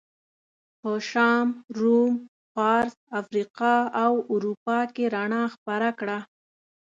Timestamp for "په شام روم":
0.81-2.13